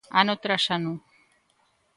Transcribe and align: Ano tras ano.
Ano 0.19 0.33
tras 0.43 0.65
ano. 0.77 0.93